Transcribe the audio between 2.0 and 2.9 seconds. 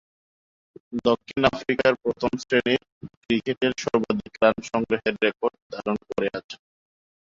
প্রথম-শ্রেণীর